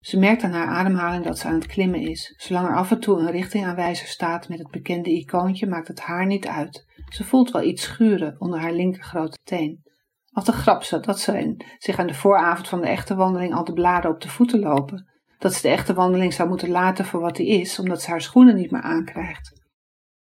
Ze 0.00 0.18
merkt 0.18 0.42
aan 0.42 0.52
haar 0.52 0.66
ademhaling 0.66 1.24
dat 1.24 1.38
ze 1.38 1.46
aan 1.46 1.54
het 1.54 1.66
klimmen 1.66 2.00
is. 2.00 2.34
Zolang 2.36 2.66
er 2.66 2.76
af 2.76 2.90
en 2.90 3.00
toe 3.00 3.18
een 3.18 3.30
richtingaanwijzer 3.30 4.06
staat 4.06 4.48
met 4.48 4.58
het 4.58 4.70
bekende 4.70 5.10
icoontje, 5.10 5.66
maakt 5.66 5.88
het 5.88 6.00
haar 6.00 6.26
niet 6.26 6.46
uit. 6.46 6.86
Ze 7.08 7.24
voelt 7.24 7.50
wel 7.50 7.62
iets 7.62 7.82
schuren 7.82 8.36
onder 8.38 8.60
haar 8.60 8.72
linker 8.72 9.02
grote 9.02 9.38
teen. 9.44 9.82
Wat 10.30 10.48
een 10.48 10.54
grap 10.54 10.82
ze 10.82 11.00
dat 11.00 11.20
ze 11.20 11.56
zich 11.78 11.98
aan 11.98 12.06
de 12.06 12.14
vooravond 12.14 12.68
van 12.68 12.80
de 12.80 12.88
echte 12.88 13.14
wandeling 13.14 13.54
al 13.54 13.64
de 13.64 13.72
bladen 13.72 14.10
op 14.10 14.20
de 14.20 14.28
voeten 14.28 14.60
lopen. 14.60 15.10
Dat 15.38 15.54
ze 15.54 15.62
de 15.62 15.68
echte 15.68 15.94
wandeling 15.94 16.32
zou 16.32 16.48
moeten 16.48 16.68
laten 16.68 17.04
voor 17.04 17.20
wat 17.20 17.36
die 17.36 17.60
is, 17.60 17.78
omdat 17.78 18.02
ze 18.02 18.10
haar 18.10 18.20
schoenen 18.20 18.54
niet 18.54 18.70
meer 18.70 18.82
aankrijgt. 18.82 19.66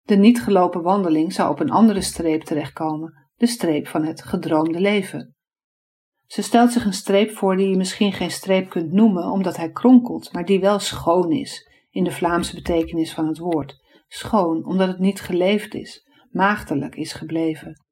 De 0.03 0.17
niet 0.17 0.43
gelopen 0.43 0.83
wandeling 0.83 1.33
zou 1.33 1.51
op 1.51 1.61
een 1.61 1.71
andere 1.71 2.01
streep 2.01 2.43
terechtkomen, 2.43 3.29
de 3.37 3.47
streep 3.47 3.87
van 3.89 4.05
het 4.05 4.23
gedroomde 4.23 4.81
leven. 4.81 5.32
Ze 6.33 6.43
stelt 6.43 6.73
zich 6.73 6.85
een 6.85 6.93
streep 6.93 7.31
voor 7.31 7.57
die 7.57 7.69
je 7.69 7.77
misschien 7.77 8.13
geen 8.13 8.31
streep 8.31 8.71
kunt 8.71 8.93
noemen 8.93 9.31
omdat 9.31 9.57
hij 9.57 9.71
kronkelt, 9.71 10.33
maar 10.33 10.45
die 10.45 10.61
wel 10.61 10.79
schoon 10.79 11.33
is, 11.33 11.71
in 11.91 12.05
de 12.05 12.11
Vlaamse 12.11 12.55
betekenis 12.55 13.15
van 13.15 13.27
het 13.27 13.39
woord. 13.39 13.83
Schoon, 14.09 14.65
omdat 14.65 14.89
het 14.89 14.99
niet 14.99 15.21
geleefd 15.21 15.75
is, 15.75 16.09
maagdelijk 16.31 16.95
is 16.95 17.13
gebleven. 17.13 17.85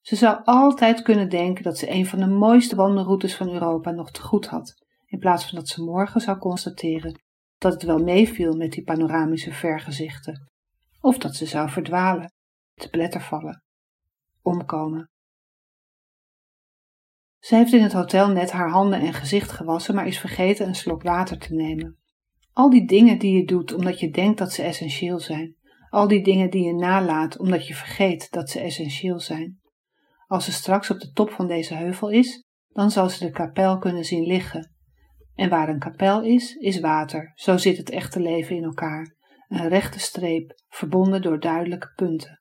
Ze 0.00 0.16
zou 0.16 0.40
altijd 0.44 1.02
kunnen 1.02 1.28
denken 1.28 1.64
dat 1.64 1.78
ze 1.78 1.90
een 1.90 2.06
van 2.06 2.18
de 2.18 2.26
mooiste 2.26 2.76
wandelroutes 2.76 3.36
van 3.36 3.48
Europa 3.48 3.90
nog 3.90 4.10
te 4.10 4.22
goed 4.22 4.46
had, 4.46 4.74
in 5.06 5.18
plaats 5.18 5.48
van 5.48 5.58
dat 5.58 5.68
ze 5.68 5.82
morgen 5.82 6.20
zou 6.20 6.38
constateren 6.38 7.22
dat 7.58 7.72
het 7.72 7.82
wel 7.82 7.98
meeviel 7.98 8.56
met 8.56 8.72
die 8.72 8.84
panoramische 8.84 9.52
vergezichten, 9.52 10.50
of 11.00 11.18
dat 11.18 11.34
ze 11.34 11.46
zou 11.46 11.68
verdwalen, 11.70 12.32
te 12.74 12.88
pletter 12.88 13.20
vallen, 13.20 13.62
omkomen. 14.42 15.12
Ze 17.44 17.54
heeft 17.54 17.72
in 17.72 17.82
het 17.82 17.92
hotel 17.92 18.28
net 18.28 18.50
haar 18.50 18.70
handen 18.70 19.00
en 19.00 19.12
gezicht 19.12 19.52
gewassen, 19.52 19.94
maar 19.94 20.06
is 20.06 20.18
vergeten 20.18 20.66
een 20.66 20.74
slok 20.74 21.02
water 21.02 21.38
te 21.38 21.54
nemen. 21.54 21.98
Al 22.52 22.70
die 22.70 22.86
dingen 22.86 23.18
die 23.18 23.36
je 23.36 23.44
doet 23.44 23.74
omdat 23.74 24.00
je 24.00 24.10
denkt 24.10 24.38
dat 24.38 24.52
ze 24.52 24.62
essentieel 24.62 25.18
zijn. 25.20 25.56
Al 25.90 26.08
die 26.08 26.22
dingen 26.22 26.50
die 26.50 26.64
je 26.64 26.74
nalaat 26.74 27.38
omdat 27.38 27.66
je 27.66 27.74
vergeet 27.74 28.30
dat 28.30 28.50
ze 28.50 28.60
essentieel 28.60 29.20
zijn. 29.20 29.60
Als 30.26 30.44
ze 30.44 30.52
straks 30.52 30.90
op 30.90 31.00
de 31.00 31.10
top 31.10 31.30
van 31.30 31.46
deze 31.46 31.74
heuvel 31.74 32.08
is, 32.08 32.46
dan 32.68 32.90
zal 32.90 33.08
ze 33.08 33.24
de 33.24 33.30
kapel 33.30 33.78
kunnen 33.78 34.04
zien 34.04 34.26
liggen. 34.26 34.74
En 35.34 35.48
waar 35.48 35.68
een 35.68 35.78
kapel 35.78 36.22
is, 36.22 36.54
is 36.54 36.80
water. 36.80 37.32
Zo 37.34 37.56
zit 37.56 37.76
het 37.76 37.90
echte 37.90 38.20
leven 38.20 38.56
in 38.56 38.64
elkaar. 38.64 39.16
Een 39.48 39.68
rechte 39.68 40.00
streep, 40.00 40.62
verbonden 40.68 41.22
door 41.22 41.40
duidelijke 41.40 41.92
punten. 41.94 42.40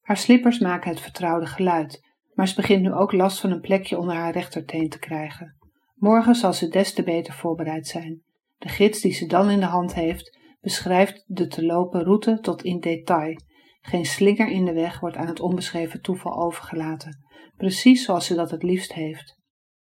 Haar 0.00 0.16
slippers 0.16 0.58
maken 0.58 0.90
het 0.90 1.00
vertrouwde 1.00 1.46
geluid, 1.46 2.07
maar 2.38 2.48
ze 2.48 2.54
begint 2.54 2.82
nu 2.82 2.92
ook 2.92 3.12
last 3.12 3.40
van 3.40 3.50
een 3.50 3.60
plekje 3.60 3.98
onder 3.98 4.14
haar 4.14 4.32
rechterteen 4.32 4.88
te 4.88 4.98
krijgen. 4.98 5.56
Morgen 5.94 6.34
zal 6.34 6.52
ze 6.52 6.68
des 6.68 6.92
te 6.92 7.02
beter 7.02 7.34
voorbereid 7.34 7.86
zijn. 7.86 8.22
De 8.56 8.68
gids 8.68 9.00
die 9.00 9.12
ze 9.12 9.26
dan 9.26 9.50
in 9.50 9.60
de 9.60 9.66
hand 9.66 9.94
heeft, 9.94 10.38
beschrijft 10.60 11.24
de 11.26 11.46
te 11.46 11.64
lopen 11.64 12.04
route 12.04 12.38
tot 12.40 12.62
in 12.62 12.80
detail. 12.80 13.36
Geen 13.80 14.06
slinger 14.06 14.48
in 14.48 14.64
de 14.64 14.72
weg 14.72 15.00
wordt 15.00 15.16
aan 15.16 15.26
het 15.26 15.40
onbeschreven 15.40 16.02
toeval 16.02 16.42
overgelaten, 16.42 17.24
precies 17.56 18.04
zoals 18.04 18.26
ze 18.26 18.34
dat 18.34 18.50
het 18.50 18.62
liefst 18.62 18.92
heeft. 18.92 19.38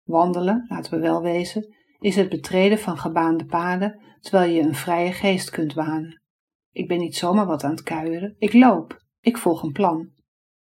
Wandelen, 0.04 0.66
laten 0.68 0.94
we 0.94 1.00
wel 1.00 1.22
wezen, 1.22 1.76
is 2.00 2.16
het 2.16 2.30
betreden 2.30 2.80
van 2.80 2.98
gebaande 2.98 3.46
paden, 3.46 4.02
terwijl 4.20 4.52
je 4.52 4.62
een 4.62 4.76
vrije 4.76 5.12
geest 5.12 5.50
kunt 5.50 5.74
wanen. 5.74 6.22
Ik 6.72 6.88
ben 6.88 7.00
niet 7.00 7.16
zomaar 7.16 7.46
wat 7.46 7.64
aan 7.64 7.72
het 7.72 7.84
kuieren, 7.84 8.36
ik 8.38 8.54
loop, 8.54 9.02
ik 9.20 9.38
volg 9.38 9.64
een 9.64 9.72
plan. 9.72 10.20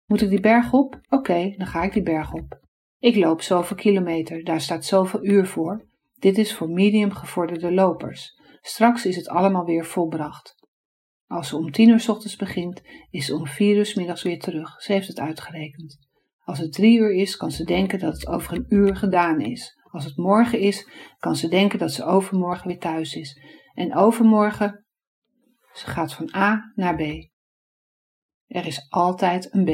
Moet 0.09 0.21
ik 0.21 0.29
die 0.29 0.41
berg 0.41 0.73
op? 0.73 1.01
Oké, 1.09 1.55
dan 1.57 1.67
ga 1.67 1.83
ik 1.83 1.93
die 1.93 2.03
berg 2.03 2.33
op. 2.33 2.61
Ik 2.99 3.17
loop 3.17 3.43
zoveel 3.43 3.77
kilometer, 3.77 4.45
daar 4.45 4.61
staat 4.61 4.85
zoveel 4.85 5.25
uur 5.25 5.47
voor. 5.47 5.87
Dit 6.15 6.39
is 6.39 6.55
voor 6.55 6.69
medium 6.69 7.13
gevorderde 7.13 7.73
lopers. 7.73 8.41
Straks 8.61 9.07
is 9.07 9.17
het 9.17 9.29
allemaal 9.29 9.65
weer 9.65 9.85
volbracht. 9.85 10.55
Als 11.27 11.49
ze 11.49 11.57
om 11.57 11.71
tien 11.71 11.89
uur 11.89 12.05
ochtends 12.09 12.37
begint, 12.37 12.83
is 13.11 13.27
ze 13.27 13.35
om 13.35 13.47
vier 13.47 13.77
uur 13.77 13.93
middags 13.97 14.23
weer 14.23 14.39
terug. 14.39 14.83
Ze 14.83 14.93
heeft 14.93 15.09
het 15.09 15.19
uitgerekend. 15.19 15.99
Als 16.45 16.59
het 16.59 16.73
drie 16.73 16.99
uur 16.99 17.15
is, 17.15 17.37
kan 17.37 17.51
ze 17.51 17.65
denken 17.65 17.99
dat 17.99 18.13
het 18.13 18.27
over 18.27 18.55
een 18.55 18.67
uur 18.69 18.97
gedaan 18.97 19.41
is. 19.41 19.79
Als 19.91 20.05
het 20.05 20.17
morgen 20.17 20.59
is, 20.59 20.89
kan 21.19 21.37
ze 21.37 21.49
denken 21.49 21.79
dat 21.79 21.93
ze 21.93 22.05
overmorgen 22.05 22.69
weer 22.69 22.79
thuis 22.79 23.15
is. 23.15 23.41
En 23.75 23.97
overmorgen, 23.97 24.85
ze 25.73 25.87
gaat 25.87 26.15
van 26.15 26.35
A 26.35 26.73
naar 26.75 26.97
B. 26.97 27.29
Er 28.49 28.67
is 28.67 28.87
altijd 28.91 29.55
een 29.55 29.65
B. 29.65 29.71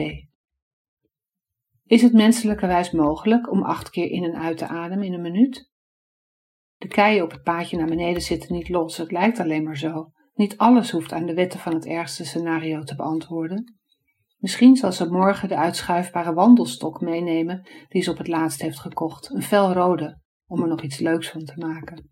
Is 1.84 2.02
het 2.02 2.12
menselijkerwijs 2.12 2.90
mogelijk 2.90 3.50
om 3.50 3.62
acht 3.62 3.90
keer 3.90 4.10
in 4.10 4.24
en 4.24 4.36
uit 4.36 4.58
te 4.58 4.66
ademen 4.66 5.06
in 5.06 5.12
een 5.12 5.20
minuut? 5.20 5.70
De 6.76 6.88
keien 6.88 7.22
op 7.22 7.30
het 7.30 7.42
paadje 7.42 7.76
naar 7.76 7.88
beneden 7.88 8.22
zitten 8.22 8.52
niet 8.52 8.68
los, 8.68 8.96
het 8.96 9.10
lijkt 9.10 9.40
alleen 9.40 9.64
maar 9.64 9.76
zo. 9.76 10.12
Niet 10.34 10.56
alles 10.56 10.90
hoeft 10.90 11.12
aan 11.12 11.26
de 11.26 11.34
wetten 11.34 11.60
van 11.60 11.74
het 11.74 11.86
ergste 11.86 12.24
scenario 12.24 12.82
te 12.82 12.94
beantwoorden. 12.94 13.78
Misschien 14.38 14.76
zal 14.76 14.92
ze 14.92 15.10
morgen 15.10 15.48
de 15.48 15.56
uitschuifbare 15.56 16.34
wandelstok 16.34 17.00
meenemen 17.00 17.68
die 17.88 18.02
ze 18.02 18.10
op 18.10 18.18
het 18.18 18.28
laatst 18.28 18.60
heeft 18.60 18.80
gekocht, 18.80 19.30
een 19.30 19.42
felrode, 19.42 20.20
om 20.46 20.62
er 20.62 20.68
nog 20.68 20.82
iets 20.82 20.98
leuks 20.98 21.30
van 21.30 21.44
te 21.44 21.56
maken. 21.56 22.10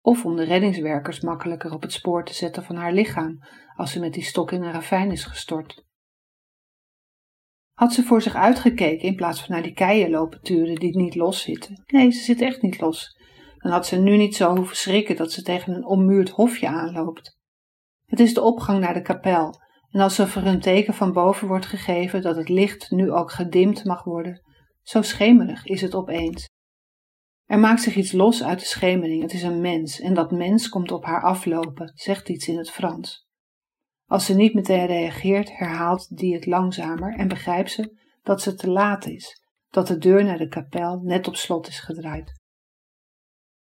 Of 0.00 0.24
om 0.24 0.36
de 0.36 0.44
reddingswerkers 0.44 1.20
makkelijker 1.20 1.72
op 1.72 1.82
het 1.82 1.92
spoor 1.92 2.24
te 2.24 2.34
zetten 2.34 2.64
van 2.64 2.76
haar 2.76 2.92
lichaam 2.92 3.38
als 3.76 3.92
ze 3.92 4.00
met 4.00 4.12
die 4.12 4.22
stok 4.22 4.52
in 4.52 4.62
een 4.62 4.72
ravijn 4.72 5.10
is 5.10 5.24
gestort. 5.24 5.86
Had 7.78 7.92
ze 7.92 8.02
voor 8.02 8.22
zich 8.22 8.34
uitgekeken 8.34 9.08
in 9.08 9.14
plaats 9.14 9.40
van 9.40 9.54
naar 9.54 9.62
die 9.62 9.72
keien 9.72 10.10
lopen 10.10 10.42
turen 10.42 10.74
die 10.74 10.96
niet 10.96 11.14
los 11.14 11.42
zitten? 11.42 11.84
Nee, 11.86 12.10
ze 12.10 12.20
zitten 12.20 12.46
echt 12.46 12.62
niet 12.62 12.80
los. 12.80 13.16
Dan 13.58 13.72
had 13.72 13.86
ze 13.86 13.96
nu 13.96 14.16
niet 14.16 14.36
zo 14.36 14.56
hoeven 14.56 14.76
schrikken 14.76 15.16
dat 15.16 15.32
ze 15.32 15.42
tegen 15.42 15.74
een 15.74 15.86
ommuurd 15.86 16.28
hofje 16.28 16.68
aanloopt. 16.68 17.38
Het 18.06 18.20
is 18.20 18.34
de 18.34 18.42
opgang 18.42 18.80
naar 18.80 18.94
de 18.94 19.02
kapel, 19.02 19.54
en 19.90 20.00
alsof 20.00 20.36
er 20.36 20.46
een 20.46 20.60
teken 20.60 20.94
van 20.94 21.12
boven 21.12 21.48
wordt 21.48 21.66
gegeven 21.66 22.22
dat 22.22 22.36
het 22.36 22.48
licht 22.48 22.90
nu 22.90 23.12
ook 23.12 23.32
gedimd 23.32 23.84
mag 23.84 24.04
worden, 24.04 24.42
zo 24.82 25.02
schemerig 25.02 25.64
is 25.64 25.80
het 25.80 25.94
opeens. 25.94 26.48
Er 27.44 27.58
maakt 27.58 27.82
zich 27.82 27.94
iets 27.94 28.12
los 28.12 28.42
uit 28.42 28.58
de 28.58 28.66
schemering, 28.66 29.22
het 29.22 29.32
is 29.32 29.42
een 29.42 29.60
mens, 29.60 30.00
en 30.00 30.14
dat 30.14 30.30
mens 30.30 30.68
komt 30.68 30.92
op 30.92 31.04
haar 31.04 31.22
aflopen, 31.22 31.92
zegt 31.94 32.28
iets 32.28 32.48
in 32.48 32.58
het 32.58 32.70
Frans. 32.70 33.27
Als 34.08 34.26
ze 34.26 34.34
niet 34.34 34.54
meteen 34.54 34.86
reageert, 34.86 35.56
herhaalt 35.56 36.16
die 36.16 36.34
het 36.34 36.46
langzamer 36.46 37.14
en 37.14 37.28
begrijpt 37.28 37.70
ze 37.70 37.96
dat 38.22 38.42
ze 38.42 38.54
te 38.54 38.70
laat 38.70 39.06
is, 39.06 39.42
dat 39.70 39.86
de 39.86 39.98
deur 39.98 40.24
naar 40.24 40.38
de 40.38 40.48
kapel 40.48 41.00
net 41.02 41.28
op 41.28 41.36
slot 41.36 41.68
is 41.68 41.80
gedraaid. 41.80 42.32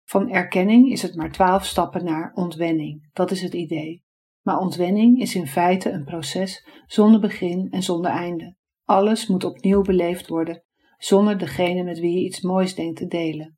Van 0.03 0.29
erkenning 0.29 0.91
is 0.91 1.01
het 1.01 1.15
maar 1.15 1.31
twaalf 1.31 1.65
stappen 1.65 2.03
naar 2.03 2.31
ontwenning, 2.34 3.10
dat 3.13 3.31
is 3.31 3.41
het 3.41 3.53
idee. 3.53 4.03
Maar 4.41 4.58
ontwenning 4.58 5.19
is 5.22 5.36
in 5.36 5.48
feite 5.48 5.89
een 5.89 6.03
proces 6.03 6.67
zonder 6.86 7.19
begin 7.19 7.67
en 7.72 7.84
zonder 7.84 8.12
einde. 8.12 8.55
Alles 8.84 9.27
moet 9.27 9.43
opnieuw 9.43 9.81
beleefd 9.81 10.27
worden, 10.27 10.63
zonder 10.98 11.38
degene 11.38 11.84
met 11.84 12.00
wie 12.00 12.13
je 12.13 12.25
iets 12.25 12.41
moois 12.41 12.75
denkt 12.75 12.98
te 12.98 13.08
delen. 13.08 13.58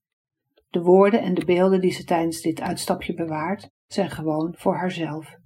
De 0.69 0.81
woorden 0.81 1.21
en 1.21 1.33
de 1.33 1.45
beelden 1.45 1.81
die 1.81 1.91
ze 1.91 2.03
tijdens 2.03 2.41
dit 2.41 2.61
uitstapje 2.61 3.13
bewaart, 3.13 3.69
zijn 3.88 4.09
gewoon 4.09 4.55
voor 4.57 4.75
haarzelf. 4.75 5.39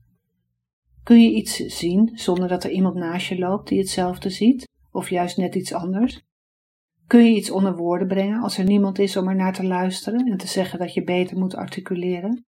Kun 1.05 1.21
je 1.21 1.31
iets 1.31 1.55
zien 1.55 2.11
zonder 2.13 2.47
dat 2.47 2.63
er 2.63 2.71
iemand 2.71 2.95
naast 2.95 3.27
je 3.27 3.37
loopt 3.37 3.67
die 3.67 3.79
hetzelfde 3.79 4.29
ziet, 4.29 4.67
of 4.91 5.09
juist 5.09 5.37
net 5.37 5.55
iets 5.55 5.73
anders? 5.73 6.21
Kun 7.07 7.23
je 7.23 7.35
iets 7.35 7.51
onder 7.51 7.75
woorden 7.75 8.07
brengen 8.07 8.41
als 8.41 8.57
er 8.57 8.63
niemand 8.63 8.99
is 8.99 9.17
om 9.17 9.27
er 9.27 9.35
naar 9.35 9.53
te 9.53 9.63
luisteren 9.63 10.31
en 10.31 10.37
te 10.37 10.47
zeggen 10.47 10.79
dat 10.79 10.93
je 10.93 11.03
beter 11.03 11.37
moet 11.37 11.55
articuleren? 11.55 12.45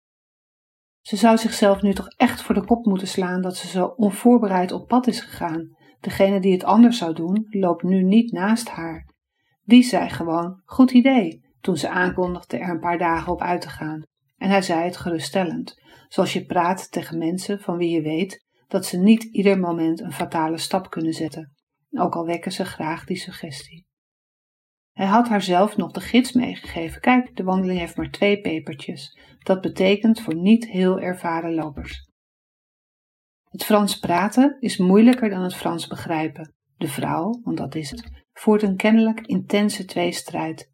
Ze 1.02 1.16
zou 1.16 1.38
zichzelf 1.38 1.82
nu 1.82 1.94
toch 1.94 2.08
echt 2.08 2.42
voor 2.42 2.56
de 2.56 2.66
kop 2.66 2.86
moeten 2.86 3.08
slaan 3.08 3.42
dat 3.42 3.56
ze 3.56 3.68
zo 3.68 3.86
onvoorbereid 3.86 4.72
op 4.72 4.88
pad 4.88 5.08
is 5.08 5.20
gegaan. 5.20 5.70
Degene 6.00 6.40
die 6.40 6.54
het 6.54 6.64
anders 6.64 6.98
zou 6.98 7.14
doen, 7.14 7.48
loopt 7.50 7.84
nu 7.84 8.04
niet 8.04 8.32
naast 8.32 8.70
haar. 8.70 9.10
Die 9.64 9.84
zei 9.84 10.10
gewoon: 10.10 10.62
Goed 10.66 10.92
idee, 10.92 11.42
toen 11.62 11.78
ze 11.78 11.90
aankondigde 11.90 12.58
er 12.58 12.70
een 12.70 12.80
paar 12.80 12.98
dagen 12.98 13.32
op 13.32 13.42
uit 13.42 13.62
te 13.62 13.70
gaan. 13.70 14.02
En 14.38 14.50
hij 14.50 14.62
zei 14.62 14.84
het 14.84 14.98
geruststellend, 14.98 15.82
zoals 16.08 16.34
je 16.34 16.46
praat 16.46 16.92
tegen 16.92 17.18
mensen 17.18 17.60
van 17.60 17.78
wie 17.78 17.90
je 17.90 18.02
weet 18.02 18.45
dat 18.68 18.86
ze 18.86 18.98
niet 18.98 19.24
ieder 19.24 19.60
moment 19.60 20.00
een 20.00 20.14
fatale 20.14 20.58
stap 20.58 20.90
kunnen 20.90 21.14
zetten, 21.14 21.56
ook 21.92 22.16
al 22.16 22.26
wekken 22.26 22.52
ze 22.52 22.66
graag 22.66 23.06
die 23.06 23.18
suggestie. 23.18 23.86
Hij 24.92 25.06
had 25.06 25.28
haar 25.28 25.42
zelf 25.42 25.78
nog 25.78 25.92
de 25.92 26.02
gids 26.02 26.32
meegegeven. 26.32 27.02
Kijk, 27.02 27.36
de 27.36 27.44
wandeling 27.44 27.80
heeft 27.80 27.98
maar 27.98 28.10
twee 28.10 28.42
pepertjes. 28.42 29.20
Dat 29.40 29.62
betekent 29.62 30.22
voor 30.22 30.36
niet 30.36 30.68
heel 30.68 31.00
ervaren 31.00 31.54
lopers. 31.54 32.10
Het 33.50 33.64
Frans 33.64 34.00
praten 34.00 34.58
is 34.60 34.78
moeilijker 34.78 35.30
dan 35.30 35.42
het 35.42 35.56
Frans 35.56 35.88
begrijpen. 35.88 36.54
De 36.78 36.88
vrouw, 36.88 37.40
want 37.44 37.58
dat 37.58 37.76
is 37.76 37.90
het, 37.90 38.24
voert 38.34 38.64
een 38.64 38.76
kennelijk 38.76 39.22
intense 39.22 39.86
tweestrijd. 39.86 40.72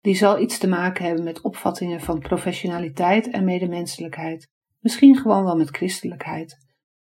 Die 0.00 0.14
zal 0.14 0.40
iets 0.40 0.58
te 0.58 0.68
maken 0.68 1.04
hebben 1.04 1.24
met 1.24 1.40
opvattingen 1.40 2.00
van 2.00 2.18
professionaliteit 2.18 3.30
en 3.30 3.44
medemenselijkheid. 3.44 4.48
Misschien 4.78 5.16
gewoon 5.16 5.44
wel 5.44 5.56
met 5.56 5.76
christelijkheid. 5.76 6.63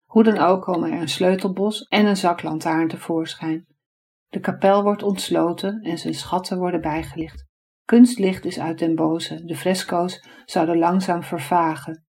Hoe 0.08 0.24
dan 0.24 0.38
ook 0.38 0.62
komen 0.62 0.92
er 0.92 1.02
een 1.02 1.10
sleutelbos 1.10 1.82
en 1.82 2.06
een 2.06 2.18
zaklantaarn 2.18 2.88
tevoorschijn. 2.88 3.68
De 4.28 4.40
kapel 4.40 4.84
wordt 4.84 5.04
ontsloten 5.04 5.82
en 5.82 5.98
zijn 5.98 6.14
schatten 6.14 6.58
worden 6.58 6.82
bijgelicht. 6.82 7.46
Kunstlicht 7.86 8.46
is 8.46 8.60
uit 8.60 8.80
den 8.80 8.96
boze, 8.96 9.46
de 9.46 9.56
fresco's 9.56 10.28
zouden 10.46 10.78
langzaam 10.78 11.24
vervagen. 11.24 12.06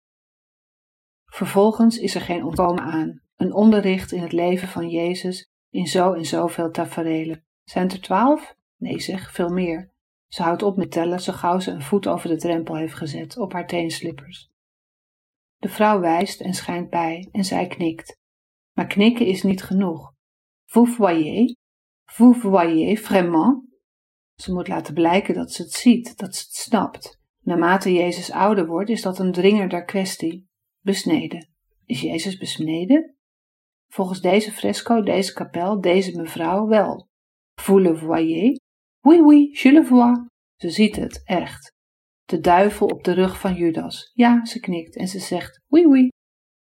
Vervolgens 1.26 1.98
is 1.98 2.16
er 2.16 2.22
geen 2.22 2.44
ontkomen 2.44 2.84
aan, 2.84 3.22
een 3.36 3.54
onderricht 3.54 4.12
in 4.12 4.22
het 4.22 4.32
leven 4.32 4.68
van 4.68 4.90
Jezus 4.90 5.50
in 5.70 5.86
zo 5.86 6.14
en 6.14 6.26
zoveel 6.26 6.72
taferelen. 6.72 7.46
Zijn 7.64 7.90
er 7.90 8.02
twaalf? 8.02 8.56
Nee 8.78 9.00
zeg, 9.00 9.32
veel 9.32 9.50
meer. 9.50 9.92
Ze 10.28 10.44
houdt 10.44 10.64
op 10.64 10.78
met 10.78 10.92
tellen 10.92 11.22
zo 11.22 11.34
gauw 11.34 11.60
ze 11.60 11.72
een 11.72 11.82
voet 11.82 12.08
over 12.08 12.30
de 12.30 12.38
drempel 12.38 12.76
heeft 12.76 12.94
gezet 12.94 13.38
op 13.38 13.54
haar 13.54 13.68
teenslippers. 13.68 14.53
De 15.63 15.70
vrouw 15.70 16.00
wijst 16.00 16.41
en 16.41 16.53
schijnt 16.53 16.89
bij 16.89 17.29
en 17.32 17.43
zij 17.43 17.67
knikt. 17.67 18.17
Maar 18.74 18.88
knikken 18.88 19.25
is 19.25 19.43
niet 19.43 19.63
genoeg. 19.63 20.13
Vous 20.65 20.96
voyez? 20.96 21.53
Vous 22.03 22.38
voyez 22.38 23.01
vraiment? 23.01 23.63
Ze 24.36 24.53
moet 24.53 24.67
laten 24.67 24.93
blijken 24.93 25.34
dat 25.34 25.51
ze 25.51 25.62
het 25.62 25.72
ziet, 25.72 26.17
dat 26.17 26.36
ze 26.36 26.43
het 26.43 26.55
snapt. 26.55 27.20
Naarmate 27.39 27.93
Jezus 27.93 28.32
ouder 28.32 28.65
wordt, 28.65 28.89
is 28.89 29.01
dat 29.01 29.20
een 29.20 29.32
dringender 29.32 29.84
kwestie. 29.84 30.48
Besneden. 30.79 31.50
Is 31.86 32.01
Jezus 32.01 32.38
besneden? 32.38 33.15
Volgens 33.88 34.22
deze 34.22 34.51
fresco, 34.51 35.01
deze 35.01 35.34
kapel, 35.34 35.82
deze 35.82 36.17
mevrouw 36.17 36.67
wel. 36.67 37.10
Vous 37.62 37.82
le 37.82 37.98
voyez? 37.98 38.58
Oui, 39.01 39.22
oui, 39.22 39.60
je 39.62 39.72
le 39.72 39.86
vois. 39.86 40.27
Ze 40.55 40.70
ziet 40.70 40.96
het, 40.96 41.22
echt. 41.25 41.74
De 42.25 42.39
duivel 42.39 42.88
op 42.88 43.03
de 43.03 43.12
rug 43.12 43.39
van 43.39 43.53
Judas. 43.53 44.12
Ja, 44.13 44.46
ze 44.46 44.60
knikt 44.60 44.96
en 44.96 45.08
ze 45.08 45.20
zegt 45.20 45.62
oui, 45.68 45.86
oui. 45.86 46.08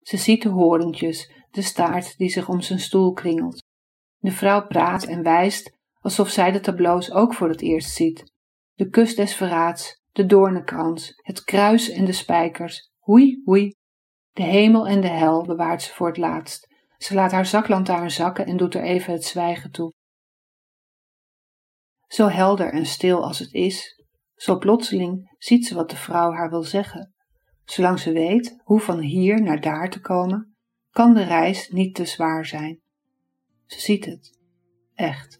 Ze 0.01 0.17
ziet 0.17 0.43
de 0.43 0.49
horentjes, 0.49 1.33
de 1.51 1.63
staart 1.63 2.17
die 2.17 2.29
zich 2.29 2.49
om 2.49 2.61
zijn 2.61 2.79
stoel 2.79 3.13
kringelt. 3.13 3.63
De 4.19 4.31
vrouw 4.31 4.67
praat 4.67 5.05
en 5.05 5.23
wijst 5.23 5.79
alsof 6.01 6.29
zij 6.29 6.51
de 6.51 6.61
tableaus 6.61 7.13
ook 7.13 7.35
voor 7.35 7.49
het 7.49 7.63
eerst 7.63 7.95
ziet. 7.95 8.33
De 8.75 8.89
kus 8.89 9.15
des 9.15 9.35
verraads, 9.35 10.01
de 10.13 10.27
doornenkrans, 10.27 11.13
het 11.17 11.45
kruis 11.45 11.91
en 11.91 12.05
de 12.05 12.13
spijkers. 12.13 12.91
Oei, 13.09 13.43
oei. 13.49 13.75
De 14.31 14.43
hemel 14.43 14.89
en 14.89 15.01
de 15.01 15.09
hel 15.09 15.47
bewaart 15.47 15.83
ze 15.83 15.93
voor 15.93 16.07
het 16.07 16.17
laatst. 16.17 16.69
Ze 16.99 17.15
laat 17.15 17.33
haar 17.33 17.47
zaklantaarn 17.47 18.11
zakken 18.11 18.47
en 18.47 18.57
doet 18.57 18.75
er 18.75 18.83
even 18.83 19.13
het 19.13 19.25
zwijgen 19.25 19.71
toe. 19.71 19.93
Zo 22.07 22.29
helder 22.29 22.73
en 22.73 22.87
stil 22.87 23.25
als 23.25 23.39
het 23.39 23.53
is, 23.53 24.00
zo 24.41 24.59
plotseling 24.59 25.35
ziet 25.39 25.67
ze 25.67 25.75
wat 25.75 25.91
de 25.91 25.97
vrouw 25.97 26.33
haar 26.33 26.51
wil 26.51 26.63
zeggen. 26.63 27.15
Zolang 27.65 27.99
ze 27.99 28.13
weet 28.13 28.61
hoe 28.65 28.81
van 28.81 28.99
hier 28.99 29.43
naar 29.43 29.61
daar 29.61 29.91
te 29.91 30.01
komen, 30.01 30.57
kan 30.91 31.15
de 31.15 31.23
reis 31.23 31.69
niet 31.69 31.95
te 31.95 32.05
zwaar 32.05 32.47
zijn. 32.47 32.81
Ze 33.67 33.81
ziet 33.81 34.05
het, 34.05 34.39
echt. 34.95 35.39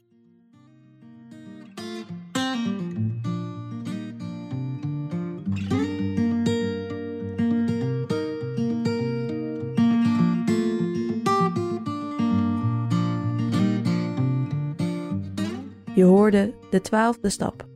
Je 15.95 16.05
hoorde 16.05 16.55
De 16.71 16.81
Twaalfde 16.81 17.31
Stap, 17.31 17.70